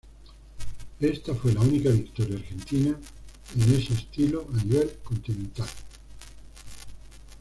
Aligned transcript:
Esta 0.99 1.35
fue 1.35 1.53
la 1.53 1.59
única 1.59 1.91
victoria 1.91 2.35
argentina 2.35 2.97
en 3.55 3.61
ese 3.71 3.93
estilo 3.93 4.47
a 4.51 4.63
nivel 4.63 4.93
continental. 5.03 5.67